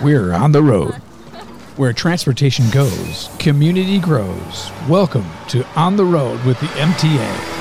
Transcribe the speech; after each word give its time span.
We're 0.00 0.32
on 0.32 0.52
the 0.52 0.62
road. 0.62 0.94
Where 1.76 1.92
transportation 1.92 2.70
goes, 2.70 3.28
community 3.40 3.98
grows. 3.98 4.70
Welcome 4.88 5.26
to 5.48 5.66
On 5.74 5.96
the 5.96 6.04
Road 6.04 6.40
with 6.44 6.60
the 6.60 6.66
MTA. 6.66 7.57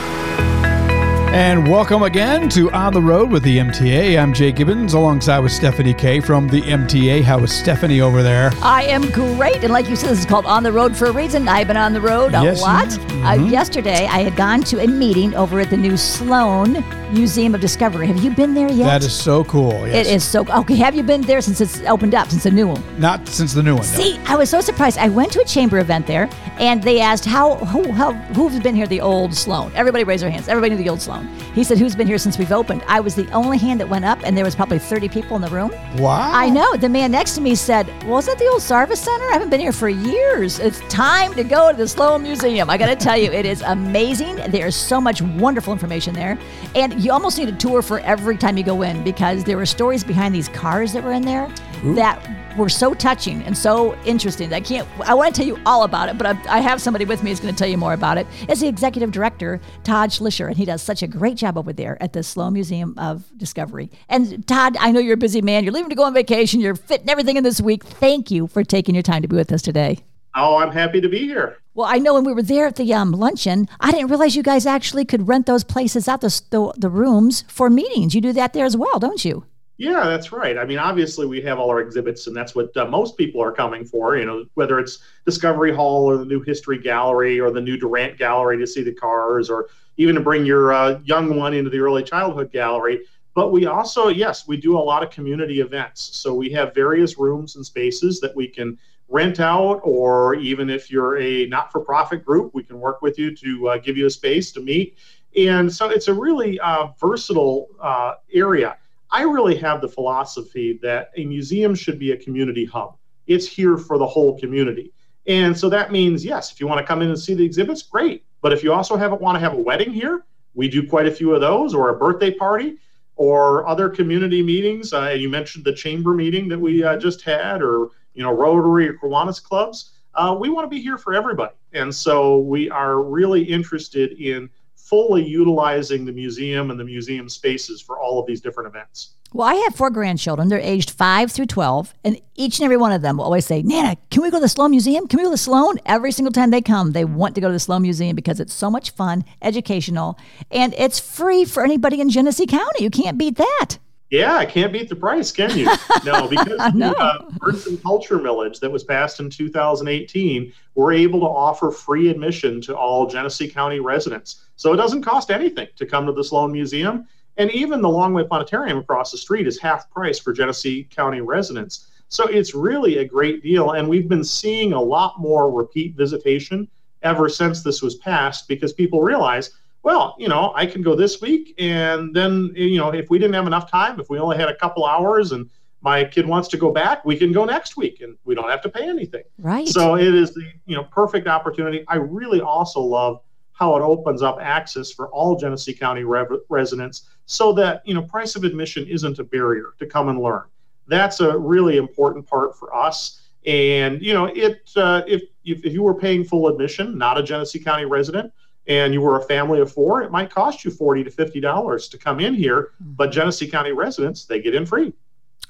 And 1.29 1.67
welcome 1.69 2.03
again 2.03 2.49
to 2.49 2.71
On 2.71 2.91
the 2.93 3.01
Road 3.01 3.29
with 3.29 3.43
the 3.43 3.57
MTA. 3.59 4.17
I'm 4.19 4.33
Jay 4.33 4.51
Gibbons 4.51 4.93
alongside 4.95 5.39
with 5.39 5.51
Stephanie 5.51 5.93
K 5.93 6.19
from 6.19 6.47
the 6.47 6.61
MTA. 6.61 7.21
How 7.21 7.37
is 7.39 7.51
Stephanie 7.53 8.01
over 8.01 8.23
there? 8.23 8.49
I 8.63 8.83
am 8.83 9.07
great. 9.11 9.57
And 9.63 9.71
like 9.71 9.87
you 9.89 9.95
said, 9.95 10.09
this 10.09 10.19
is 10.19 10.25
called 10.25 10.45
On 10.45 10.63
the 10.63 10.71
Road 10.71 10.95
for 10.95 11.05
a 11.05 11.11
reason. 11.11 11.47
I've 11.47 11.67
been 11.67 11.77
on 11.77 11.93
the 11.93 12.01
road 12.01 12.33
a 12.33 12.41
Yes, 12.41 12.61
lot. 12.61 12.87
Uh, 12.87 13.35
Mhm. 13.37 13.51
yesterday, 13.51 14.07
I 14.07 14.23
had 14.23 14.35
gone 14.35 14.61
to 14.63 14.79
a 14.83 14.87
meeting 14.87 15.35
over 15.35 15.59
at 15.59 15.69
the 15.69 15.77
new 15.77 15.95
Sloan 15.97 16.83
Museum 17.11 17.53
of 17.53 17.61
Discovery. 17.61 18.07
Have 18.07 18.23
you 18.23 18.31
been 18.31 18.53
there 18.53 18.71
yet? 18.71 18.85
That 18.87 19.03
is 19.03 19.13
so 19.13 19.43
cool. 19.43 19.85
Yes. 19.85 20.07
It 20.07 20.13
is 20.15 20.23
so 20.23 20.45
okay. 20.49 20.75
Have 20.75 20.95
you 20.95 21.03
been 21.03 21.21
there 21.21 21.41
since 21.41 21.61
it's 21.61 21.81
opened 21.87 22.15
up, 22.15 22.29
since 22.31 22.43
the 22.43 22.51
new 22.51 22.67
one? 22.67 22.81
Not 22.97 23.27
since 23.27 23.53
the 23.53 23.61
new 23.63 23.75
one. 23.75 23.85
no. 23.85 24.01
See, 24.01 24.17
I 24.27 24.35
was 24.37 24.49
so 24.49 24.59
surprised. 24.61 24.97
I 24.97 25.09
went 25.09 25.31
to 25.33 25.41
a 25.41 25.45
chamber 25.45 25.77
event 25.79 26.07
there, 26.07 26.29
and 26.59 26.81
they 26.83 26.99
asked 26.99 27.25
how 27.25 27.55
who 27.55 27.91
how, 27.91 28.13
who's 28.13 28.59
been 28.59 28.75
here 28.75 28.87
the 28.87 29.01
old 29.01 29.33
Sloan. 29.33 29.71
Everybody 29.75 30.03
raised 30.03 30.23
their 30.23 30.29
hands. 30.29 30.47
Everybody 30.47 30.75
knew 30.75 30.83
the 30.83 30.89
old 30.89 31.01
Sloan. 31.01 31.27
He 31.53 31.63
said, 31.63 31.77
"Who's 31.77 31.95
been 31.95 32.07
here 32.07 32.17
since 32.17 32.37
we've 32.37 32.51
opened?" 32.51 32.83
I 32.87 32.99
was 32.99 33.15
the 33.15 33.29
only 33.31 33.57
hand 33.57 33.79
that 33.79 33.89
went 33.89 34.05
up, 34.05 34.19
and 34.23 34.37
there 34.37 34.45
was 34.45 34.55
probably 34.55 34.79
thirty 34.79 35.09
people 35.09 35.35
in 35.35 35.41
the 35.41 35.49
room. 35.49 35.71
Wow. 35.97 36.31
I 36.33 36.49
know. 36.49 36.75
The 36.75 36.89
man 36.89 37.11
next 37.11 37.35
to 37.35 37.41
me 37.41 37.55
said, 37.55 37.87
"Was 38.05 38.25
that 38.25 38.37
the 38.37 38.47
old 38.47 38.61
Sarvis 38.61 38.97
Center? 38.97 39.25
I 39.25 39.33
haven't 39.33 39.49
been 39.49 39.59
here 39.59 39.71
for 39.71 39.89
years. 39.89 40.59
It's 40.59 40.79
time 40.89 41.33
to 41.35 41.43
go 41.43 41.71
to 41.71 41.77
the 41.77 41.87
Sloan 41.87 42.23
Museum." 42.23 42.69
I 42.69 42.77
got 42.77 42.87
to 42.87 42.95
tell 42.95 43.17
you, 43.17 43.31
it 43.31 43.45
is 43.45 43.61
amazing. 43.61 44.35
There's 44.49 44.75
so 44.75 44.99
much 44.99 45.21
wonderful 45.21 45.73
information 45.73 46.13
there, 46.13 46.37
and 46.75 47.01
you 47.01 47.11
almost 47.11 47.37
need 47.37 47.49
a 47.49 47.53
tour 47.53 47.81
for 47.81 47.99
every 48.01 48.37
time 48.37 48.57
you 48.57 48.63
go 48.63 48.81
in 48.81 49.03
because 49.03 49.43
there 49.43 49.57
were 49.57 49.65
stories 49.65 50.03
behind 50.03 50.33
these 50.33 50.49
cars 50.49 50.93
that 50.93 51.03
were 51.03 51.13
in 51.13 51.21
there 51.21 51.47
that 51.95 52.57
were 52.57 52.69
so 52.69 52.93
touching 52.93 53.41
and 53.43 53.57
so 53.57 53.95
interesting. 54.03 54.53
I 54.53 54.61
can't. 54.61 54.87
I 55.01 55.13
want 55.13 55.33
to 55.33 55.41
tell 55.41 55.47
you 55.47 55.61
all 55.65 55.83
about 55.83 56.09
it, 56.09 56.17
but 56.17 56.27
I, 56.27 56.57
I 56.57 56.59
have 56.59 56.81
somebody 56.81 57.05
with 57.05 57.23
me 57.23 57.29
who's 57.29 57.39
going 57.39 57.53
to 57.53 57.57
tell 57.57 57.69
you 57.69 57.77
more 57.77 57.93
about 57.93 58.17
it. 58.17 58.27
It's 58.49 58.61
the 58.61 58.67
executive 58.67 59.11
director, 59.11 59.61
Todd 59.83 60.09
Slisher, 60.09 60.47
and 60.47 60.57
he 60.57 60.65
does 60.65 60.81
such 60.81 61.03
a 61.03 61.07
great 61.07 61.37
job 61.37 61.57
over 61.57 61.71
there 61.71 62.01
at 62.01 62.13
the 62.13 62.23
Sloan 62.23 62.53
Museum 62.53 62.93
of 62.97 63.25
Discovery. 63.37 63.91
And 64.09 64.45
Todd, 64.47 64.77
I 64.79 64.91
know 64.91 64.99
you're 64.99 65.13
a 65.13 65.17
busy 65.17 65.41
man. 65.41 65.63
You're 65.63 65.73
leaving 65.73 65.89
to 65.89 65.95
go 65.95 66.03
on 66.03 66.13
vacation. 66.13 66.59
You're 66.59 66.75
fitting 66.75 67.09
everything 67.09 67.37
in 67.37 67.43
this 67.43 67.61
week. 67.61 67.83
Thank 67.83 68.31
you 68.31 68.47
for 68.47 68.63
taking 68.63 68.95
your 68.95 69.03
time 69.03 69.21
to 69.21 69.27
be 69.27 69.35
with 69.35 69.51
us 69.51 69.61
today. 69.61 69.99
Oh, 70.35 70.57
I'm 70.57 70.71
happy 70.71 71.01
to 71.01 71.09
be 71.09 71.19
here. 71.19 71.57
Well, 71.73 71.87
I 71.87 71.97
know 71.97 72.13
when 72.13 72.23
we 72.23 72.33
were 72.33 72.43
there 72.43 72.67
at 72.67 72.75
the 72.75 72.93
um, 72.93 73.11
luncheon, 73.11 73.67
I 73.79 73.91
didn't 73.91 74.09
realize 74.09 74.35
you 74.35 74.43
guys 74.43 74.65
actually 74.65 75.05
could 75.05 75.27
rent 75.27 75.45
those 75.45 75.63
places 75.63 76.07
out, 76.07 76.21
the, 76.21 76.41
the, 76.49 76.73
the 76.77 76.89
rooms 76.89 77.43
for 77.47 77.69
meetings. 77.69 78.13
You 78.13 78.21
do 78.21 78.33
that 78.33 78.53
there 78.53 78.65
as 78.65 78.77
well, 78.77 78.99
don't 78.99 79.23
you? 79.25 79.45
Yeah, 79.77 80.05
that's 80.05 80.31
right. 80.31 80.57
I 80.57 80.65
mean, 80.65 80.79
obviously, 80.79 81.27
we 81.27 81.39
have 81.41 81.59
all 81.59 81.69
our 81.69 81.79
exhibits, 81.79 82.25
and 82.25 82.35
that's 82.35 82.55
what 82.55 82.75
uh, 82.75 82.85
most 82.85 83.15
people 83.15 83.43
are 83.43 83.51
coming 83.51 83.85
for. 83.85 84.17
You 84.17 84.25
know, 84.25 84.45
whether 84.55 84.79
it's 84.79 84.99
Discovery 85.23 85.71
Hall 85.71 86.05
or 86.09 86.17
the 86.17 86.25
new 86.25 86.41
History 86.41 86.79
Gallery 86.79 87.39
or 87.39 87.51
the 87.51 87.61
new 87.61 87.77
Durant 87.77 88.17
Gallery 88.17 88.57
to 88.57 88.65
see 88.65 88.81
the 88.81 88.93
cars, 88.93 89.51
or 89.51 89.67
even 89.97 90.15
to 90.15 90.21
bring 90.21 90.45
your 90.45 90.73
uh, 90.73 90.99
young 91.03 91.37
one 91.37 91.53
into 91.53 91.69
the 91.69 91.77
Early 91.77 92.01
Childhood 92.01 92.51
Gallery. 92.51 93.01
But 93.35 93.51
we 93.51 93.67
also, 93.67 94.07
yes, 94.07 94.47
we 94.47 94.57
do 94.57 94.79
a 94.79 94.81
lot 94.81 95.03
of 95.03 95.11
community 95.11 95.61
events. 95.61 96.17
So 96.17 96.33
we 96.33 96.49
have 96.53 96.73
various 96.73 97.19
rooms 97.19 97.55
and 97.55 97.63
spaces 97.63 98.19
that 98.21 98.35
we 98.35 98.47
can 98.47 98.79
rent 99.09 99.39
out, 99.39 99.79
or 99.83 100.33
even 100.35 100.71
if 100.71 100.89
you're 100.89 101.19
a 101.19 101.45
not 101.45 101.71
for 101.71 101.81
profit 101.81 102.25
group, 102.25 102.55
we 102.55 102.63
can 102.63 102.79
work 102.79 103.03
with 103.03 103.19
you 103.19 103.35
to 103.35 103.69
uh, 103.69 103.77
give 103.77 103.95
you 103.95 104.07
a 104.07 104.09
space 104.09 104.51
to 104.53 104.59
meet. 104.59 104.97
And 105.37 105.71
so 105.71 105.89
it's 105.89 106.07
a 106.07 106.13
really 106.15 106.59
uh, 106.59 106.87
versatile 106.99 107.67
uh, 107.79 108.15
area. 108.33 108.75
I 109.11 109.23
really 109.23 109.55
have 109.57 109.81
the 109.81 109.87
philosophy 109.87 110.79
that 110.81 111.11
a 111.15 111.25
museum 111.25 111.75
should 111.75 111.97
be 111.97 112.11
a 112.11 112.17
community 112.17 112.65
hub. 112.65 112.97
It's 113.25 113.47
here 113.47 113.77
for 113.77 113.97
the 113.97 114.07
whole 114.07 114.37
community. 114.39 114.93
And 115.27 115.57
so 115.57 115.69
that 115.69 115.91
means, 115.91 116.23
yes, 116.23 116.51
if 116.51 116.59
you 116.59 116.67
want 116.67 116.79
to 116.79 116.87
come 116.87 117.01
in 117.01 117.09
and 117.09 117.19
see 117.19 117.33
the 117.33 117.43
exhibits, 117.43 117.83
great. 117.83 118.25
But 118.41 118.53
if 118.53 118.63
you 118.63 118.71
also 118.73 118.95
have, 118.95 119.11
want 119.19 119.35
to 119.35 119.39
have 119.39 119.53
a 119.53 119.61
wedding 119.61 119.91
here, 119.91 120.25
we 120.53 120.69
do 120.69 120.87
quite 120.87 121.05
a 121.05 121.11
few 121.11 121.33
of 121.35 121.41
those, 121.41 121.73
or 121.73 121.89
a 121.89 121.97
birthday 121.97 122.31
party, 122.31 122.77
or 123.15 123.67
other 123.67 123.89
community 123.89 124.41
meetings. 124.41 124.93
Uh, 124.93 125.09
you 125.09 125.29
mentioned 125.29 125.65
the 125.65 125.73
chamber 125.73 126.13
meeting 126.13 126.47
that 126.47 126.59
we 126.59 126.83
uh, 126.83 126.97
just 126.97 127.21
had, 127.21 127.61
or 127.61 127.89
you 128.13 128.23
know 128.23 128.31
Rotary 128.31 128.87
or 128.87 128.93
Kiwanis 128.93 129.43
clubs. 129.43 129.91
Uh, 130.13 130.35
we 130.39 130.49
want 130.49 130.65
to 130.65 130.69
be 130.69 130.81
here 130.81 130.97
for 130.97 131.13
everybody, 131.13 131.53
and 131.73 131.93
so 131.93 132.39
we 132.39 132.69
are 132.69 133.03
really 133.03 133.43
interested 133.43 134.13
in 134.13 134.49
fully 134.89 135.25
utilizing 135.25 136.05
the 136.05 136.11
museum 136.13 136.71
and 136.71 136.79
the 136.79 136.83
museum 136.83 137.27
spaces 137.27 137.81
for 137.81 137.99
all 137.99 138.19
of 138.19 138.25
these 138.25 138.39
different 138.39 138.67
events. 138.67 139.15
Well, 139.33 139.45
I 139.47 139.55
have 139.55 139.75
four 139.75 139.89
grandchildren. 139.89 140.47
They're 140.47 140.59
aged 140.59 140.91
five 140.91 141.29
through 141.29 141.47
12. 141.47 141.93
And 142.05 142.21
each 142.35 142.59
and 142.59 142.63
every 142.63 142.77
one 142.77 142.93
of 142.93 143.01
them 143.01 143.17
will 143.17 143.25
always 143.25 143.45
say, 143.45 143.61
Nana, 143.61 143.97
can 144.09 144.21
we 144.23 144.31
go 144.31 144.37
to 144.37 144.41
the 144.41 144.47
Sloan 144.47 144.71
Museum? 144.71 145.05
Can 145.07 145.17
we 145.17 145.23
go 145.23 145.29
to 145.29 145.33
the 145.33 145.37
Sloan? 145.37 145.77
Every 145.85 146.13
single 146.13 146.31
time 146.31 146.51
they 146.51 146.61
come, 146.61 146.93
they 146.93 147.03
want 147.03 147.35
to 147.35 147.41
go 147.41 147.47
to 147.47 147.53
the 147.53 147.59
Sloan 147.59 147.81
Museum 147.81 148.15
because 148.15 148.39
it's 148.39 148.53
so 148.53 148.71
much 148.71 148.91
fun, 148.91 149.25
educational, 149.41 150.17
and 150.51 150.73
it's 150.77 150.99
free 150.99 151.43
for 151.43 151.65
anybody 151.65 151.99
in 151.99 152.09
Genesee 152.09 152.45
County. 152.45 152.83
You 152.85 152.89
can't 152.89 153.17
beat 153.17 153.35
that. 153.35 153.77
Yeah, 154.09 154.37
I 154.37 154.45
can't 154.45 154.71
beat 154.71 154.87
the 154.87 154.95
price, 154.95 155.33
can 155.33 155.57
you? 155.57 155.65
No, 156.05 156.27
because 156.29 156.73
No. 156.73 156.91
the 156.91 156.97
uh, 156.97 157.29
Arts 157.41 157.67
and 157.67 157.81
Culture 157.83 158.17
Millage 158.19 158.61
that 158.61 158.71
was 158.71 158.85
passed 158.85 159.19
in 159.19 159.29
2018, 159.29 160.53
we're 160.75 160.93
able 160.93 161.19
to 161.19 161.25
offer 161.25 161.71
free 161.71 162.09
admission 162.09 162.61
to 162.61 162.77
all 162.77 163.07
Genesee 163.07 163.49
County 163.49 163.81
residents. 163.81 164.45
So 164.57 164.73
it 164.73 164.77
doesn't 164.77 165.03
cost 165.03 165.31
anything 165.31 165.67
to 165.75 165.85
come 165.85 166.05
to 166.05 166.11
the 166.11 166.23
Sloan 166.23 166.51
Museum. 166.51 167.07
And 167.37 167.49
even 167.51 167.81
the 167.81 167.87
Longway 167.87 168.27
Planetarium 168.27 168.79
across 168.79 169.11
the 169.11 169.17
street 169.17 169.47
is 169.47 169.59
half 169.59 169.89
price 169.89 170.19
for 170.19 170.33
Genesee 170.33 170.87
County 170.89 171.21
residents. 171.21 171.87
So 172.09 172.25
it's 172.25 172.53
really 172.53 172.97
a 172.97 173.05
great 173.05 173.41
deal. 173.43 173.71
And 173.71 173.87
we've 173.87 174.09
been 174.09 174.23
seeing 174.23 174.73
a 174.73 174.81
lot 174.81 175.19
more 175.19 175.51
repeat 175.51 175.95
visitation 175.95 176.67
ever 177.03 177.29
since 177.29 177.63
this 177.63 177.81
was 177.81 177.95
passed 177.95 178.47
because 178.47 178.73
people 178.73 179.01
realize 179.01 179.51
well, 179.87 180.17
you 180.19 180.27
know, 180.27 180.51
I 180.53 180.65
can 180.65 180.81
go 180.81 180.95
this 180.95 181.21
week, 181.21 181.55
and 181.57 182.13
then, 182.13 182.51
you 182.55 182.77
know, 182.77 182.89
if 182.89 183.09
we 183.09 183.17
didn't 183.17 183.35
have 183.35 183.47
enough 183.47 183.71
time, 183.71 184.01
if 184.01 184.09
we 184.09 184.19
only 184.19 184.35
had 184.35 184.49
a 184.49 184.55
couple 184.55 184.85
hours 184.85 185.31
and 185.31 185.49
my 185.79 186.03
kid 186.03 186.25
wants 186.25 186.49
to 186.49 186.57
go 186.57 186.73
back, 186.73 187.05
we 187.05 187.15
can 187.15 187.31
go 187.31 187.45
next 187.45 187.77
week 187.77 188.01
and 188.01 188.17
we 188.25 188.35
don't 188.35 188.49
have 188.49 188.61
to 188.63 188.69
pay 188.69 188.83
anything. 188.83 189.23
Right. 189.37 189.65
So 189.65 189.95
it 189.95 190.13
is 190.13 190.33
the, 190.33 190.43
you 190.65 190.75
know, 190.75 190.83
perfect 190.83 191.27
opportunity. 191.27 191.85
I 191.87 191.95
really 191.95 192.41
also 192.41 192.81
love 192.81 193.21
how 193.57 193.75
it 193.75 193.81
opens 193.81 194.21
up 194.21 194.37
access 194.39 194.91
for 194.91 195.07
all 195.09 195.35
Genesee 195.35 195.73
County 195.73 196.03
rev- 196.03 196.41
residents 196.49 197.09
so 197.25 197.51
that, 197.53 197.81
you 197.85 197.93
know, 197.93 198.03
price 198.03 198.35
of 198.35 198.43
admission 198.43 198.85
isn't 198.87 199.17
a 199.19 199.23
barrier 199.23 199.73
to 199.79 199.85
come 199.85 200.09
and 200.09 200.19
learn. 200.19 200.43
That's 200.87 201.19
a 201.19 201.37
really 201.37 201.77
important 201.77 202.27
part 202.27 202.55
for 202.57 202.75
us. 202.75 203.21
And, 203.45 204.01
you 204.01 204.13
know, 204.13 204.25
it, 204.25 204.71
uh, 204.75 205.01
if, 205.07 205.23
if, 205.43 205.65
if 205.65 205.73
you 205.73 205.81
were 205.81 205.95
paying 205.95 206.23
full 206.23 206.47
admission, 206.47 206.97
not 206.97 207.17
a 207.17 207.23
Genesee 207.23 207.59
County 207.59 207.85
resident, 207.85 208.31
and 208.67 208.93
you 208.93 209.01
were 209.01 209.17
a 209.17 209.23
family 209.23 209.59
of 209.61 209.71
four, 209.71 210.03
it 210.03 210.11
might 210.11 210.29
cost 210.29 210.65
you 210.65 210.71
forty 210.71 211.01
to 211.01 211.09
fifty 211.09 211.39
dollars 211.39 211.87
to 211.87 211.97
come 211.97 212.19
in 212.19 212.33
here. 212.33 212.73
But 212.81 213.11
Genesee 213.11 213.47
County 213.47 213.71
residents, 213.71 214.25
they 214.25 214.41
get 214.41 214.53
in 214.53 214.65
free. 214.65 214.93